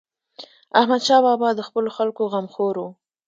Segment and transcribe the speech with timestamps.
[0.79, 2.83] احمدشاه بابا د خپلو خلکو غمخور و.